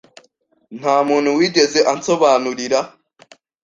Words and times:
Nta 0.79 0.95
muntu 1.07 1.29
wigeze 1.37 1.79
ansobanurira 1.91 2.79